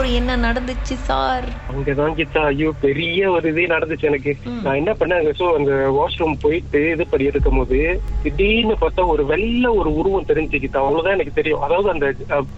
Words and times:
அப்புறம் 0.00 0.18
என்ன 0.18 0.34
நடந்துச்சு 0.44 0.94
சார்? 1.06 1.46
அங்கதான் 1.70 2.14
கீதா 2.18 2.42
ஐயோ 2.50 2.68
பெரிய 2.80 3.18
ஒரு 3.30 3.46
இதே 3.50 3.64
நடந்துச்சு 3.72 4.06
எனக்கு. 4.10 4.32
நான் 4.64 4.78
என்ன 4.78 4.92
பண்ணேன் 5.00 5.28
சோ 5.40 5.46
அந்த 5.56 5.72
வாஷ்ரூம் 5.96 6.36
போயிட்டு 6.44 6.80
இது 6.92 7.04
பண்ணி 7.10 7.26
இருக்கும் 7.30 7.58
போது 7.60 7.78
திடீர்னு 8.22 8.76
பார்த்தா 8.80 9.04
ஒரு 9.12 9.24
வெள்ளை 9.30 9.70
ஒரு 9.80 9.90
உருவம் 9.98 10.28
தெரிஞ்சு 10.30 10.60
கீதா 10.62 10.80
அவ்வளவுதான் 10.82 11.16
எனக்கு 11.16 11.34
தெரியும். 11.34 11.64
அதாவது 11.66 11.90
அந்த 11.94 12.06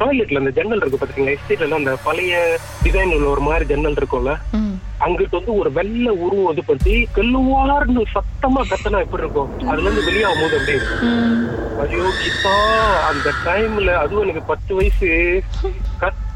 டாய்லெட்ல 0.00 0.42
அந்த 0.42 0.52
ஜன்னல் 0.58 0.82
இருக்கு 0.82 1.00
பாத்தீங்களா? 1.02 1.34
எஸ்டேட்ல 1.36 1.80
அந்த 1.80 1.94
பழைய 2.06 2.36
டிசைன் 2.84 3.14
உள்ள 3.16 3.28
ஒரு 3.32 3.44
மாதிரி 3.48 3.66
ஜன்னல் 3.72 3.98
இருக்கும்ல. 4.00 4.34
அங்கிட்டு 5.04 5.38
வந்து 5.38 5.52
ஒரு 5.60 5.70
வெள்ளை 5.76 6.12
உருவம் 6.24 6.52
இது 6.52 6.64
பண்ணி 6.66 6.96
கெல்லுவார்னு 7.16 8.04
சத்தமா 8.14 8.62
கத்தனா 8.70 9.00
எப்படி 9.04 9.24
இருக்கும்? 9.24 9.50
அதுல 9.70 9.86
இருந்து 9.86 10.08
வெளியாகும் 10.08 10.42
போது 10.44 10.58
அப்படியே 10.58 10.80
ம். 11.08 11.42
ஐயோ 11.84 12.06
கீதா 12.20 12.56
அந்த 13.10 13.28
டைம்ல 13.44 13.90
அதுவும் 14.02 14.24
எனக்கு 14.26 14.44
பத்து 14.48 14.72
வயசு. 14.74 15.10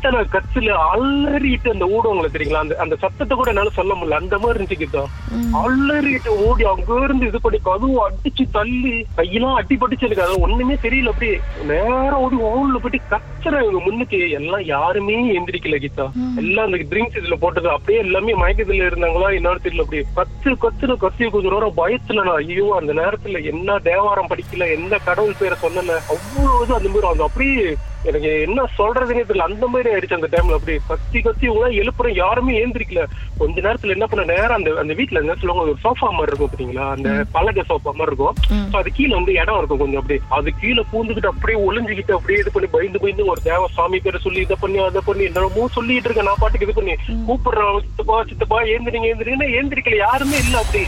கத்தன 0.07 0.33
கத்துல 0.35 0.73
அலறிட்டு 0.91 1.69
அந்த 1.71 1.85
ஊடகங்களை 1.87 2.29
தெரியுங்களா? 2.33 2.61
அந்த 2.65 2.75
அந்த 2.79 2.97
சத்தத்தை 2.97 3.35
கூட 3.37 3.49
என்னால 3.51 3.71
சொல்ல 3.71 3.95
முடியல. 3.95 4.19
அந்த 4.19 4.39
மாதிரி 4.39 4.57
இருந்துச்சு 4.57 4.79
கீதா 4.83 5.03
ம். 5.37 5.55
அலறிட்டு 5.57 6.31
ஓடி 6.45 6.65
அங்க 6.65 6.99
இருந்து 7.05 7.27
இது 7.27 7.39
பண்ணி 7.41 7.59
அதுவும் 7.73 8.03
அடிச்சு 8.05 8.45
தள்ளி 8.51 8.93
கையெல்லாம் 9.17 9.55
அடி 9.55 9.77
பட்டுச்சு 9.77 10.07
எனக்கு. 10.07 10.23
அது 10.23 10.41
ஒண்ணுமே 10.41 10.75
தெரியல 10.83 11.09
அப்படியே. 11.09 11.37
நேரம் 11.65 12.21
ஓடி 12.21 12.37
ஓடுல 12.51 12.79
போயிட்டு 12.79 13.01
கத்துறேன் 13.13 13.63
இவங்க 13.63 13.81
முன்னுக்கு. 13.81 14.21
எல்லாம் 14.31 14.65
யாருமே 14.67 15.17
எந்திரிக்கல 15.39 15.81
கீதா. 15.85 16.07
எல்லாம் 16.37 16.65
அந்த 16.65 16.81
ட்ரிங்க்ஸ் 16.91 17.19
இதுல 17.21 17.35
போட்டது. 17.37 17.69
அப்படியே 17.71 17.99
எல்லாமே 17.99 18.35
மயக்கத்துல 18.37 18.89
இருந்தாங்களா 18.89 19.31
என்னன்னு 19.39 19.65
தெரியல 19.67 19.85
அப்படியே. 19.85 20.05
கத்து 20.17 20.55
கத்துன 20.65 20.97
கத்தி 20.97 21.31
கொஞ்சம் 21.31 21.53
நேரம் 21.53 21.77
பயத்துல 21.77 22.23
நான் 22.23 22.41
ஐயோ 22.43 22.69
அந்த 22.81 22.93
நேரத்துல 22.95 23.45
என்ன 23.45 23.79
தேவாரம் 23.83 24.31
படிக்கல 24.31 24.71
எந்த 24.75 24.99
கடவுள் 25.05 25.39
பேரை 25.39 25.59
சொன்னல 25.63 25.99
அவ்வளவு 26.15 26.75
அந்த 26.75 26.89
மாதிரி. 26.89 27.07
அந்த 27.07 27.25
அப்படியே 27.25 27.67
எனக்கு 28.11 28.31
என்ன 28.47 28.61
சொல்றதுன்னே 28.79 29.23
தெரியல. 29.29 29.47
அந்த 29.51 29.67
மாதிரி 29.73 29.89
ஆயிடுச்சு 29.93 30.19
அந்த 30.19 30.29
டைம்ல 30.35 30.59
அப்படியே 30.59 30.79
கத்தி 30.91 31.21
கத்தி 31.27 31.47
உங்க 31.53 31.69
எழுப்புறேன். 31.83 32.17
யாருமே 32.23 32.53
ஏந்திரிக்கல. 32.63 33.03
கொஞ்ச 33.41 33.57
நேரத்துல 33.67 33.95
என்ன 33.97 34.07
பண்ண 34.11 34.25
நேரம் 34.33 34.57
அந்த 34.59 34.71
அந்த 34.83 34.93
வீட்டுல 34.99 35.23
என்ன 35.23 35.37
சொல்லுவாங்க 35.41 35.65
ஒரு 35.67 35.83
சோஃபா 35.85 36.11
மாதிரி 36.17 36.31
இருக்கும் 36.33 36.53
பாத்தீங்களா? 36.53 36.87
அந்த 36.97 37.09
பலகை 37.37 37.65
சோஃபா 37.71 37.93
மாதிரி 37.99 38.13
இருக்கும். 38.13 38.37
அது 38.81 38.91
கீழே 38.99 39.13
வந்து 39.19 39.35
இடம் 39.41 39.59
இருக்கும் 39.61 39.83
கொஞ்சம் 39.85 40.01
அப்படியே. 40.03 40.21
அது 40.39 40.49
கீழே 40.63 40.85
பூந்துக்கிட்டு 40.93 41.33
அப்படியே 41.33 41.59
ஒளிஞ்சுக்கிட்டு 41.69 42.17
அப்படியே 42.19 42.41
இது 42.43 42.55
பண்ணி 42.57 42.71
பயந்து 42.77 43.03
பயந்து 43.05 43.29
ஒரு 43.35 43.43
தேவ 43.51 43.69
சாமி 43.79 44.01
பேரை 44.07 44.21
சொல்லி 44.27 44.41
இதை 44.47 44.59
பண்ணி 44.65 44.81
அதை 44.89 45.03
பண்ணி 45.09 45.25
என்னமோ 45.31 45.69
சொல்லிட்டு 45.79 46.09
இருக்கேன். 46.09 46.31
நான் 46.31 46.43
பாட்டுக்கு 46.43 46.69
இது 46.69 46.79
பண்ணி. 46.81 46.97
கூப்பிடுறேன் 47.29 47.83
சித்தப்பா 47.87 48.19
சித்தப்பா 48.31 48.61
ஏந்திரிங்க 48.75 49.13
ஏந்திரிங்கன்னா 49.13 49.51
ஏந்திரிக்கல. 49.61 49.99
யாருமே 50.07 50.39
இல்ல 50.47 50.57
அப்படி. 50.65 50.85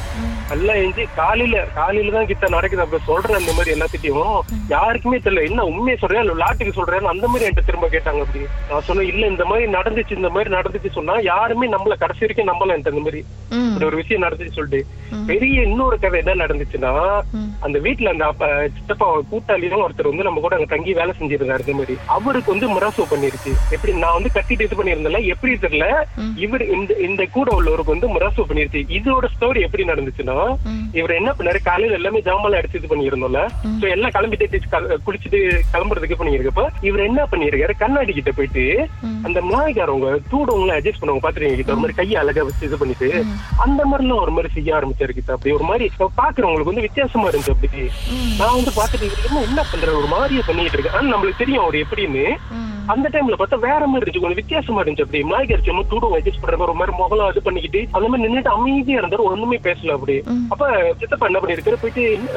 எல்லாம் 0.54 0.78
எஞ்சி 0.82 1.04
காலையில 1.20 1.56
காலையில 1.78 2.12
தான் 2.14 2.28
கிட்ட 2.28 2.46
நடக்குது. 2.54 2.84
அப்படி 2.84 3.08
சொல்றேன் 3.08 3.38
அந்த 3.40 3.52
மாதிரி 3.56 3.74
எல்லாத்திட்டையும் 3.76 4.36
யாருக்குமே 4.74 5.18
தெரியல. 5.24 5.42
என்ன 5.50 5.66
உண்மையை 5.72 5.96
சொல்றேன் 6.02 6.22
இல்ல 6.24 6.36
விளாட்டுக்கு 6.36 6.78
சொல்றேன் 6.78 7.07
அந்த 7.12 7.24
மாதிரி 7.32 7.46
என்கிட்ட 7.46 7.68
திரும்ப 7.68 7.88
கேட்டாங்க 7.94 8.22
அப்படி. 8.24 8.42
நான் 8.70 8.86
சொன்னேன் 8.88 9.10
இல்ல 9.12 9.24
இந்த 9.32 9.44
மாதிரி 9.50 9.66
நடந்துச்சு 9.78 10.18
இந்த 10.20 10.30
மாதிரி 10.34 10.50
நடந்துச்சு 10.58 10.90
சொன்னா 10.98 11.14
யாருமே 11.32 11.68
நம்மள 11.74 11.96
கடைசி 12.04 12.24
வரைக்கும் 12.24 12.50
நம்பல 12.52 12.74
என்கிட்ட 12.74 12.94
இந்த 12.94 13.04
மாதிரி. 13.06 13.22
இப்படி 13.68 13.88
ஒரு 13.90 14.00
விஷயம் 14.02 14.24
நடந்துச்சு 14.26 14.56
சொல்லிட்டு. 14.58 14.80
பெரிய 15.30 15.56
இன்னொரு 15.68 15.96
கதை 16.02 16.18
என்ன 16.22 16.34
நடந்துச்சுன்னா. 16.44 16.92
அந்த 17.66 17.76
வீட்டுல 17.86 18.12
அந்த 18.14 18.26
சித்தப்பா 18.76 19.06
கூட்டாளியும் 19.32 19.84
ஒருத்தர் 19.86 20.10
வந்து 20.10 20.26
நம்ம 20.28 20.42
கூட 20.44 20.56
அங்க 20.56 20.68
தங்கி 20.74 20.92
வேலை 20.98 21.12
செஞ்சிருந்தாரு 21.20 21.64
இந்த 21.64 21.76
மாதிரி. 21.80 21.94
அவருக்கு 22.16 22.52
வந்து 22.54 22.68
முராசு 22.74 23.06
பண்ணிருச்சு. 23.12 23.52
எப்படி 23.74 23.92
நான் 24.04 24.16
வந்து 24.18 24.32
கட்டிட்டு 24.36 24.66
இது 24.68 24.78
பண்ணியிருந்தேன்ல 24.80 25.20
எப்படி 25.34 25.54
தெரியல. 25.64 25.86
இவர் 26.44 26.64
இந்த 26.76 26.92
இந்த 27.08 27.22
கூட 27.36 27.48
உள்ளவருக்கு 27.58 27.94
வந்து 27.96 28.12
முராசு 28.14 28.48
பண்ணிருச்சு. 28.50 28.82
இதோட 28.98 29.26
ஸ்டோரி 29.34 29.60
எப்படி 29.66 29.86
நடந்துச்சுன்னா. 29.92 30.38
இவர் 30.98 31.18
என்ன 31.20 31.30
பண்ணாரு? 31.38 31.60
காலையில 31.68 31.98
எல்லாமே 32.00 32.22
ஜாமான் 32.28 32.58
எடுத்து 32.60 32.80
இது 32.80 32.92
பண்ணியிருந்தோம்ல. 32.92 33.42
சோ 33.80 33.86
எல்லாம் 33.96 34.14
கிளம்பிட்டு 34.16 34.46
குளிச்சுட்டு 35.06 35.40
கிளம்புறதுக்கு 35.72 36.14
இது 36.14 36.20
பண்ணியிருக்கப்ப 36.20 36.64
இவர் 36.88 37.06
என்ன 37.08 37.20
பண்ணிருக்காரு 37.30 37.74
கண்ணாடி 37.82 38.12
கிட்ட 38.18 38.32
போயிட்டு. 38.38 38.64
அந்த 39.26 39.38
மிளாய்க்காரவங்க 39.48 40.10
தூடவங்களை 40.32 40.74
அட்ஜஸ்ட் 40.78 41.00
பண்ணுவாங்க. 41.00 41.24
பாத்துருக்கீங்க 41.24 41.60
கிட்ட 41.60 41.74
ஒரு 41.74 41.82
மாதிரி 41.84 41.98
கையை 42.00 42.16
அழகா 42.22 42.44
வச்சு 42.48 42.66
இது 42.68 42.80
பண்ணிட்டு 42.82 43.08
அந்த 43.66 43.80
மாதிரிலாம் 43.90 44.22
ஒரு 44.24 44.34
மாதிரி 44.36 44.52
செய்ய 44.56 44.76
ஆரம்பிச்சாரு 44.78 45.16
கிட்ட 45.18 45.36
அப்படி 45.36 45.54
ஒரு 45.58 45.66
மாதிரி 45.70 45.86
பாக்குறவங்களுக்கு 46.20 46.72
வந்து 46.72 46.86
வித்தியாசமா 46.88 47.28
இருந்துச்சு 47.30 47.54
அப்படி. 47.56 47.82
நான் 48.40 48.56
வந்து 48.58 48.72
பாத்துட்டு 48.80 49.06
என்ன 49.48 49.60
பண்றாரு? 49.70 49.98
ஒரு 50.02 50.10
மாதிரியே 50.14 50.44
பண்ணிட்டு 50.48 50.76
இருக்கேன் 50.78 50.96
ஆனா 50.98 51.12
நம்மளுக்கு 51.14 51.42
தெரியும் 51.44 51.64
அவர் 51.64 51.82
எப்படின்னு. 51.84 52.24
அந்த 52.88 53.08
டைம்ல 53.12 53.32
பார்த்தா 53.38 53.58
வேற 53.58 53.86
மாதிரி 53.86 54.10
இருந்துச்சு. 54.10 54.22
கொஞ்சம் 54.22 54.34
வித்தியாசமா 54.34 54.82
இருந்துச்சு. 54.82 55.02
அப்படி 55.02 55.22
மிளாய்க்கரிசி 55.22 55.66
நம்ம 55.66 55.82
தூடம் 55.88 56.14
அட்ஜஸ்ட் 56.16 56.40
பண்ற 56.40 56.56
ஒரு 56.56 56.74
மாதிரி 56.74 56.96
முகலாம் 56.96 57.30
இது 57.30 57.42
பண்ணிக்கிட்டு 57.42 57.88
அந்த 57.90 58.08
மாதிரி 58.08 58.28
நின்னுட்டு 58.28 58.48
அமைதியா 58.48 59.00
இருந்தாரு. 59.00 59.16
ஒண்ணுமே 59.16 59.58
பேசல 59.62 59.90
அப்படி. 59.90 60.22
அப்ப 60.48 60.94
சித்தப்பா 60.98 61.26
என்ன 61.26 61.38
பண்ணிருக்காரு? 61.38 61.76
போயிட்டு 61.80 62.12
என்ன- 62.12 62.30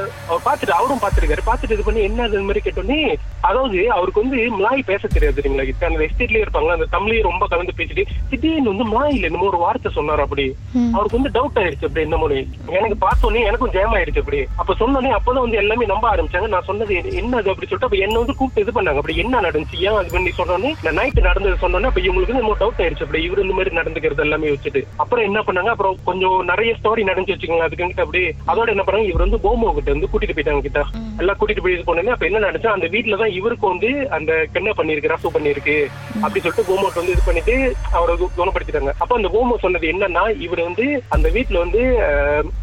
பாத்துட்டு 0.45 0.69
அவரும் 0.69 1.00
பாத்துருக்காரு 1.00 1.38
பாத்துட்டு 1.45 1.72
இது 1.72 1.84
பண்ணி 1.84 2.01
என்ன 2.01 2.23
அது 2.23 2.41
மாதிரி 2.41 2.59
கேட்டோன்னே 2.63 3.16
அதாவது 3.41 3.91
அவருக்கு 3.91 4.22
வந்து 4.22 4.57
மலாய் 4.57 4.84
பேச 4.85 5.07
தெரியாது 5.07 5.41
தெரியுங்களா? 5.41 5.84
அந்த 5.85 6.00
எஸ்டேட்லயே 6.00 6.44
இருப்பாங்க 6.44 6.67
அந்த 6.67 6.85
தமிழையும் 6.91 7.22
ரொம்ப 7.22 7.45
கலந்து 7.47 7.73
பேசிட்டு 7.78 8.06
திடீர்னு 8.29 8.75
வந்து 8.75 8.85
மலாயில 8.85 9.22
என்னமோ 9.22 9.45
ஒரு 9.45 9.57
வார்த்தை 9.57 9.91
சொன்னாரு 9.95 10.22
அப்படி. 10.22 10.56
அவருக்கு 10.94 11.22
வந்து 11.22 11.40
டவுட் 11.40 11.63
ஆயிருச்சு 11.63 11.85
அப்படி 11.85 12.01
என்னமோ 12.01 12.28
எனக்கு 12.67 13.07
பார்த்தோன்னே 13.07 13.45
எனக்கும் 13.45 13.72
ஜேம் 13.72 13.94
ஆயிருச்சு 13.94 14.19
அப்படி. 14.19 14.45
அப்ப 14.56 14.75
சொன்னோன்னே 14.79 15.16
அப்பதான் 15.16 15.40
வந்து 15.40 15.57
எல்லாமே 15.57 15.85
நம்ப 15.85 16.16
ஆரம்பிச்சாங்க. 16.16 16.47
நான் 16.47 16.63
சொன்னது 16.63 16.95
என்ன 16.95 17.38
அது 17.38 17.50
அப்படி 17.50 17.56
சொல்லிட்டு 17.56 17.84
அப்ப 17.84 17.97
என்ன 17.97 18.17
வந்து 18.17 18.35
கூப்பிட்டு 18.35 18.72
இது 18.72 18.81
பண்ணாங்க. 18.81 18.95
அப்படி 18.95 19.16
என்ன 19.17 19.41
நடந்துச்சு? 19.41 19.78
ஏன் 19.79 19.91
அது 19.91 20.11
பண்ணி 20.11 20.29
சொன்னோன்னே 20.41 20.72
நான் 20.84 20.97
நைட்டு 20.97 21.22
நடந்தது 21.22 21.56
சொன்னோன்னே 21.62 21.90
அப்ப 21.91 22.02
இவங்களுக்கு 22.02 22.38
நம்ம 22.38 22.56
டவுட் 22.59 22.81
ஆயிடுச்சு 22.81 23.06
அப்படி 23.06 23.29
இவரு 23.29 23.41
இந்த 23.41 23.53
மாதிரி 23.53 23.75
நடந்துக்கிறது 23.75 24.25
எல்லாமே 24.28 24.50
வச்சுட்டு. 24.50 24.81
அப்புறம் 24.96 25.25
என்ன 25.25 25.40
பண்ணாங்க? 25.40 25.66
அப்புறம் 25.66 25.97
கொஞ்சம் 26.06 26.46
நிறைய 26.46 26.75
ஸ்டோரி 26.79 27.03
நடந்துச்சு 27.03 27.35
வச்சுக்கோங்க 27.35 27.68
அதுக்கு 27.68 28.03
அப்படி 28.06 28.22
அதோட 28.47 28.68
என்ன 28.68 28.84
பண்ணாங்க? 28.88 29.09
இவர் 29.12 29.25
வந்து 29.28 29.44
போமோ 29.44 29.74
கிட்ட 29.74 29.91
வந்து 29.91 30.09
கூட்டிட்டு 30.12 30.38
போயிட்டாங்க 30.38 30.62
கிட்ட. 30.62 30.81
எல்லாம் 31.19 31.38
கூட்டிட்டு 31.39 31.63
போய் 31.63 31.75
இது 31.75 32.13
அப்ப 32.16 32.25
என்ன 32.29 32.41
நடந்துச்சு? 32.44 32.75
அந்த 32.75 32.88
வீட்டுல 32.94 33.17
தான் 33.22 33.33
இவருக்கு 33.39 33.66
வந்து 33.73 33.89
அந்த 34.17 34.31
கென்ன 34.53 34.73
பண்ணிருக்கு 34.79 35.11
ரசு 35.13 35.29
பண்ணிருக்கு 35.35 35.75
அப்படி 36.23 36.41
சொல்லிட்டு 36.44 36.67
கோமோட் 36.69 36.99
வந்து 36.99 37.13
இது 37.16 37.23
பண்ணிட்டு 37.27 37.55
அவரை 37.97 38.13
குணப்படுத்திட்டாங்க. 38.39 38.94
அப்ப 39.03 39.11
அந்த 39.19 39.29
கோமோ 39.35 39.55
சொன்னது 39.66 39.85
என்னன்னா 39.94 40.23
இவர் 40.45 40.61
வந்து 40.67 40.85
அந்த 41.16 41.27
வீட்டுல 41.35 41.59
வந்து 41.66 41.81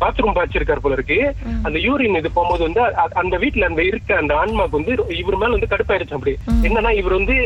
பாத்ரூம் 0.03 0.37
பாய்ச்சிருக்காரு 0.39 0.85
போல 0.85 0.99
இருக்கு. 0.99 1.19
அந்த 1.67 1.79
யூரின் 1.87 2.19
இது 2.21 2.31
போகும்போது 2.37 2.63
வந்து 2.69 2.83
அந்த 3.23 3.35
வீட்டுல 3.45 3.69
அந்த 3.71 3.83
இருக்க 3.91 4.17
அந்த 4.23 4.35
ஆன்மாக்கு 4.43 4.79
வந்து 4.81 4.95
இவர் 5.23 5.41
மேல 5.43 5.55
வந்து 5.57 5.73
கடுப்பாயிருச்சு 5.73 6.17
அப்படி. 6.19 6.35
என்னன்னா 6.69 6.93
இவர் 7.01 7.17
வந்து 7.19 7.37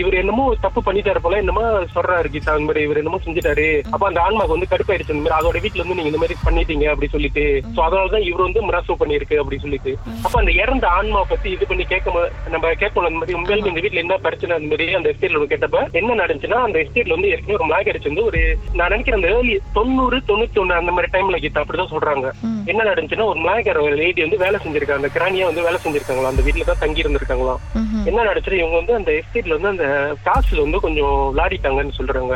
இவர் 0.00 0.18
என்னமோ 0.22 0.44
தப்பு 0.66 0.80
பண்ணிட்டாரு 0.88 1.22
போல 1.26 1.40
என்னமோ 1.44 1.64
சொல்றாரு 1.96 2.28
கீதா 2.34 2.54
அந்த 2.56 2.68
மாதிரி 2.68 2.84
இவர் 2.88 3.02
என்னமோ 3.02 3.20
செஞ்சுட்டாரு. 3.26 3.68
அப்ப 3.94 4.02
அந்த 4.10 4.20
ஆன்மாக்கு 4.26 4.56
வந்து 4.56 4.70
கடுப்பாயிருச்சு 4.72 5.14
இந்த 5.14 5.24
மாதிரி. 5.24 5.38
அதோட 5.40 5.58
வீட்டுல 5.66 5.84
வந்து 5.84 5.98
நீங்க 5.98 6.12
இந்த 6.12 6.22
மாதிரி 6.24 6.38
பண்ணிட்டீங்க 6.46 6.86
அப்படி 6.92 7.10
சொல்லிட்டு. 7.16 7.46
சோ 7.76 7.80
அதனாலதான் 7.88 8.26
இவர் 8.30 8.46
வந்து 8.48 8.66
மிராசு 8.68 9.00
பண்ணிருக்கு 9.04 9.40
அப்படி 9.42 9.58
சொல்லிட்டு. 9.66 9.92
அப்ப 10.30 10.40
அந்த 10.42 10.52
இறந்த 10.62 10.86
ஆன்மா 10.96 11.20
பத்தி 11.30 11.48
இது 11.54 11.64
பண்ணி 11.68 11.84
கேட்க 11.92 12.10
நம்ம 12.52 12.68
கேட்கணும் 12.82 13.06
அந்த 13.08 13.18
மாதிரி 13.20 13.34
உண்மையிலுமே 13.38 13.70
இந்த 13.70 13.80
வீட்டுல 13.84 14.02
என்ன 14.02 14.16
பிரச்சனை 14.26 14.52
அந்த 14.56 14.68
மாதிரி 14.72 14.84
அந்த 14.98 15.08
எஸ்டேட்ல 15.12 15.46
கேட்டப்ப 15.52 15.78
என்ன 16.00 16.16
நடந்துச்சுன்னா 16.20 16.58
அந்த 16.66 16.76
எஸ்டேட்ல 16.82 17.16
வந்து 17.16 17.30
ஏற்கனவே 17.32 17.56
ஒரு 17.56 17.66
மழை 17.70 17.80
கிடைச்சு 17.88 18.10
வந்து 18.10 18.24
ஒரு 18.28 18.40
நான் 18.78 18.92
நினைக்கிறேன் 18.94 19.18
அந்த 19.20 19.30
ஏர்லி 19.36 19.54
தொண்ணூறு 19.78 20.18
தொண்ணூத்தி 20.28 20.60
ஒண்ணு 20.64 20.76
அந்த 20.80 20.92
மாதிரி 20.96 21.10
டைம்ல 21.14 21.40
கீதா 21.44 21.62
அப்படிதான் 21.62 21.92
சொல்றாங்க. 21.94 22.28
என்ன 22.72 22.86
நடந்துச்சுன்னா 22.90 23.26
ஒரு 23.32 23.40
மலாய்க்கார 23.46 23.82
லேடி 24.02 24.20
வந்து 24.26 24.40
வேலை 24.44 24.60
செஞ்சிருக்காங்க 24.64 25.02
அந்த 25.02 25.10
கிராணியா 25.16 25.48
வந்து 25.50 25.66
வேலை 25.66 25.80
செஞ்சிருக்காங்களா 25.84 26.32
அந்த 26.32 26.44
வீட்டுல 26.46 26.68
தான் 26.70 26.80
தங்கி 26.84 27.04
இருந்திருக்காங்களாம். 27.04 27.60
என்ன 28.10 28.24
நடந்துச்சு 28.28 28.60
இவங்க 28.62 28.78
வந்து 28.80 28.94
அந்த 29.00 29.10
எஸ்டேட்ல 29.20 29.56
வந்து 29.58 29.72
அந்த 29.74 29.86
காசுல 30.28 30.64
வந்து 30.66 30.80
கொஞ்சம் 30.86 31.18
விளையாடிட்டாங்கன்னு 31.32 31.98
சொல்றாங்க. 31.98 32.32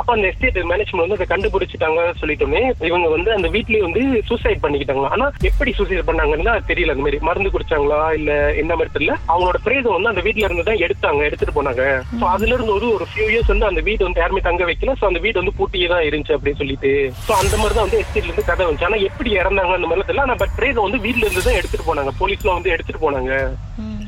அப்ப 0.00 0.08
அந்த 0.16 0.26
எஸ்டேட் 0.32 0.58
மேனேஜ்மெண்ட் 0.72 1.04
வந்து 1.04 1.18
அதை 1.18 1.28
கண்டுபிடிச்சிட்டாங்க 1.34 2.00
சொல்லிட்டோமே 2.22 2.62
இவங்க 2.90 3.06
வந்து 3.16 3.30
அந்த 3.36 3.50
வீட்லயே 3.56 3.84
வந்து 3.86 4.00
சூசைட் 4.30 4.64
பண்ணிக்கிட்டாங்க 4.64 5.06
ஆனா 5.14 5.28
எப்படி 5.50 5.70
சூசைட் 5.78 6.08
பண்ணாங்கன்னு 6.10 6.56
தெரியல 6.72 6.94
அந்த 6.96 7.04
மாதிரி 7.06 7.20
மருந்து 7.26 7.52
குடிச்சாங்களா 7.54 8.00
இல்ல 8.18 8.30
என்ன 8.62 8.72
மாதிரி 8.78 8.94
தெரியல. 8.96 9.14
அவங்களோட 9.32 9.58
பிரேதம் 9.66 9.96
வந்து 9.96 10.12
அந்த 10.12 10.22
வீட்ல 10.26 10.46
இருந்து 10.48 10.66
தான் 10.68 10.82
எடுத்தாங்க 10.86 11.22
எடுத்துட்டு 11.28 11.56
போனாங்க. 11.58 11.84
சோ 12.20 12.24
அதுல 12.34 12.54
இருந்து 12.56 12.74
ஒரு 12.78 12.88
ஒரு 12.96 13.06
ஃபியூ 13.10 13.26
இயர்ஸ் 13.32 13.52
வந்து 13.52 13.68
அந்த 13.70 13.82
வீடு 13.88 14.06
வந்து 14.08 14.22
யாருமே 14.22 14.42
தங்க 14.48 14.64
வைக்கல. 14.70 14.94
சோ 15.00 15.06
அந்த 15.10 15.22
வீடு 15.26 15.40
வந்து 15.42 15.56
பூட்டியே 15.60 15.88
தான் 15.94 16.06
இருந்துச்சு 16.08 16.36
அப்படின்னு 16.36 16.60
சொல்லிட்டு. 16.62 16.92
சோ 17.26 17.34
அந்த 17.42 17.54
மாதிரி 17.60 17.76
தான் 17.78 17.86
வந்து 17.88 18.00
எஸ்டேட்ல 18.02 18.30
இருந்து 18.30 18.48
கதை 18.50 18.66
வந்துச்சு. 18.66 18.88
ஆனா 18.90 19.00
எப்படி 19.10 19.32
இறந்தாங்க 19.40 19.78
அந்த 19.78 19.90
மாதிரி 19.90 20.06
தெரியல. 20.08 20.26
ஆனா 20.26 20.36
பட் 20.42 20.56
பிரேதம் 20.60 20.86
வந்து 20.88 21.04
வீட்ல 21.06 21.26
இருந்து 21.26 21.46
தான் 21.48 21.58
எடுத்துட்டு 21.60 21.88
போனாங்க. 21.90 22.12
போலீஸ்லாம் 22.22 22.58
வந்து 22.58 22.74
எடுத்துட்டு 22.76 23.04
போனாங்க. 23.06 23.32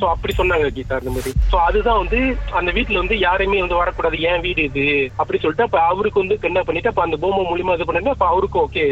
சோ 0.00 0.06
அப்படி 0.14 0.32
சொன்னாங்க 0.40 0.66
கீதா 0.76 0.98
அந்த 1.00 1.12
மாதிரி. 1.14 1.32
சோ 1.52 1.56
அதுதான் 1.68 2.00
வந்து 2.02 2.18
அந்த 2.60 2.70
வீட்ல 2.76 3.00
வந்து 3.02 3.16
யாரையுமே 3.26 3.62
வந்து 3.64 3.80
வரக்கூடாது. 3.80 4.16
ஏன் 4.30 4.42
வீடு 4.46 4.62
இது? 4.68 4.84
அப்படி 5.20 5.38
சொல்லிட்டு 5.42 5.66
அப்ப 5.66 5.78
அவருக்கு 5.90 6.22
வந்து 6.22 6.36
என்ன 6.50 6.62
பண்ணிட்டு 6.68 6.90
அப்ப 6.92 7.02
அந்த 7.06 7.18
போமோ 7.24 7.42
மூலியமா 7.50 7.74
இது 7.78 7.88
பண்ணி 7.88 8.14
அப்ப 8.14 8.26
அவருக்கும் 8.32 8.64
ஓகே 8.66 8.84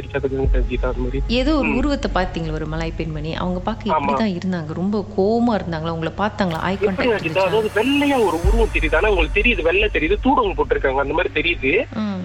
கீதா 0.70 0.90
அந்த 0.90 1.02
மாதிரி. 1.04 1.20
ஏதோ 1.40 1.54
ஒரு 1.60 1.70
உருவத்தை 1.80 2.10
பார்த்தீங்களா 2.18 2.58
ஒரு 2.60 2.68
மலாய் 2.74 2.96
பெண்மணி? 3.00 3.32
அவங்க 3.42 3.60
பார்க்க 3.68 3.92
ஆமா. 3.92 3.98
இப்படிதான் 4.00 4.34
இருந்தாங்க. 4.38 4.72
ரொம்ப 4.80 5.04
கோவமா 5.16 5.54
இருந்தாங்களா? 5.58 5.94
உங்களை 5.96 6.12
பார்த்தாங்களா? 6.22 6.60
ஐ 6.70 6.74
கான்டாக்ட் 6.82 7.40
அதாவது 7.46 7.70
வெள்ளையா 7.78 8.18
ஒரு 8.28 8.36
உருவம் 8.46 8.74
தெரியுது. 8.76 8.98
ஆனா 9.00 9.10
உங்களுக்கு 9.12 9.38
தெரியுது 9.40 9.68
வெள்ளை 9.68 9.90
தெரியுது 9.96 10.18
தூடம் 10.26 10.56
போட்டிருக்காங்க 10.58 11.04
அந்த 11.04 11.16
மாதிரி 11.18 11.32
தெரியுது. 11.38 11.72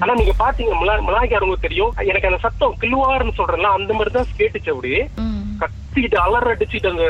ஆனா 0.04 0.12
நீங்க 0.22 0.36
பாத்தீங்க 0.44 0.76
மலா 0.82 0.96
மலாய்க்காரங்க 1.10 1.60
தெரியும். 1.68 1.94
எனக்கு 2.12 2.30
அந்த 2.32 2.42
சத்தம் 2.48 2.80
கிள்ளுவாருன்னு 2.84 3.38
சொல்றேன்ல 3.40 3.78
அந்த 3.78 3.92
மாதிரி 4.00 4.14
தான் 4.18 4.36
கேட்டுச்சு 4.42 4.74
அப்படி 4.76 4.92
ம் 5.92 5.94
கத்திட்டு 5.94 6.18
அலற 6.26 6.52
அடிச்சுட்டு 6.56 6.90
அந்த 6.90 7.06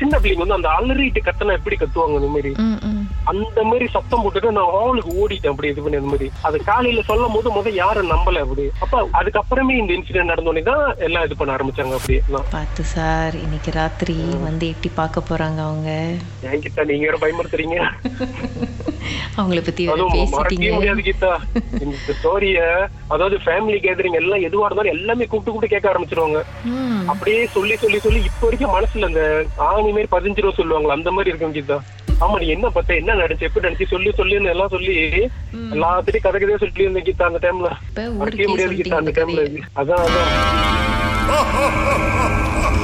சின்ன 0.00 0.14
பிள்ளைங்க 0.20 0.42
வந்து 0.44 0.56
அந்த 0.58 0.68
அலறிட்டு 0.76 1.20
கத்தனா 1.26 1.56
எப்படி 1.58 1.76
கத்துவாங்க 1.80 2.16
அந்த 2.20 2.30
மாதிரி? 2.34 2.50
அந்த 3.30 3.58
மாதிரி 3.70 3.86
சத்தம் 3.96 4.22
போட்டுட்டு 4.22 4.54
நான் 4.58 4.72
ஹாலுக்கு 4.76 5.10
ஓடிட்டேன் 5.22 5.52
அப்படி 5.52 5.68
இது 5.72 5.82
பண்ணி 5.84 5.98
அந்த 6.00 6.10
மாதிரி. 6.12 6.26
அது 6.48 6.56
காலையில 6.70 7.02
சொல்லும் 7.10 7.34
போது 7.36 7.50
முதல் 7.56 7.80
யாரும் 7.80 8.12
நம்பல 8.14 8.42
அப்படி. 8.44 8.64
அப்ப 8.84 9.02
அதுக்கப்புறமே 9.20 9.76
இந்த 9.82 9.92
இன்சிடென்ட் 9.98 10.32
நடந்தோடனே 10.32 10.62
தான் 10.70 10.84
எல்லாம் 11.08 11.26
இது 11.26 11.36
பண்ண 11.40 11.56
ஆரம்பிச்சாங்க 11.56 11.98
அப்படி. 11.98 12.16
பார்த்து 12.54 12.84
சார் 12.94 13.36
இன்னைக்கு 13.44 13.72
ராத்திரி 13.80 14.16
வந்து 14.48 14.64
எட்டி 14.74 14.92
பார்க்க 15.00 15.28
போறாங்க 15.30 15.60
அவங்க. 15.68 15.90
என்கிட்ட 16.52 16.88
நீங்க 16.92 17.06
வேற 17.10 17.18
பயமுறுத்துறீங்க. 17.24 17.78
அவங்கள 19.38 19.60
பத்தி 19.68 19.82
மறக்கவே 19.86 20.72
முடியாது 20.74 21.02
பேசிட்டீங்க 21.02 21.06
கீதா. 21.08 21.32
இந்த 21.84 22.14
ஸ்டோரிய 22.20 22.58
அதாவது 23.14 23.36
ஃபேமிலி 23.46 23.78
கேதரிங் 23.86 24.18
எல்லாம் 24.22 24.44
எதுவா 24.48 24.66
இருந்தாலும் 24.68 24.96
எல்லாமே 24.96 25.24
கூப்பிட்டு 25.26 25.52
கூப்பிட்டு 25.52 25.74
கேட்க 25.74 25.92
ஆரம்பிச்சிருவாங்க. 25.92 26.40
அப்படியே 27.12 27.40
சொல்லி 27.56 27.73
சொல்லி 27.76 27.98
சொல்லி 27.98 28.20
இப்ப 28.24 28.46
வரைக்கும் 28.46 28.74
மனசுல 28.74 29.10
அந்த 29.10 29.22
ஆணி 29.66 29.90
மாதிரி 29.90 30.08
பதிஞ்சிரும் 30.10 30.58
சொல்லுவாங்களா 30.58 30.96
அந்த 30.96 31.12
மாதிரி 31.12 31.30
இருக்கும் 31.30 31.56
கீதா 31.56 31.78
ஆமா 32.20 32.36
நீ 32.40 32.46
என்ன 32.48 32.66
பார்த்த 32.70 32.94
என்ன 32.94 33.14
நடந்துச்சு 33.14 33.48
எப்படி 33.48 33.64
நடந்துச்சு 33.64 33.92
சொல்லி 33.92 34.10
சொல்லி 34.12 34.36
எல்லாம் 34.52 34.74
சொல்லி 34.74 34.94
எல்லாத்திட்டையும் 35.74 36.26
கதை 36.26 36.36
கதையா 36.36 36.60
சொல்லி 36.62 36.84
இருந்தேன் 36.84 37.06
கீதா 37.08 37.30
அந்த 37.30 37.40
டைம்ல 37.44 37.70
ஊருக்கே 38.18 38.48
முடியாது 38.52 38.78
கீதா 38.80 39.00
அந்த 39.02 39.14
டைம்ல. 39.18 39.44
அதான் 39.74 40.04
அதான். 40.06 40.30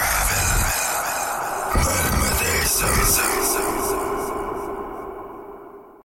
Ravel. 0.00 0.64
some. 2.64 3.04
Ravel. 3.04 3.39